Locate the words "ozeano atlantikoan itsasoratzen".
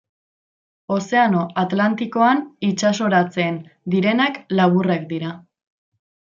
0.95-3.61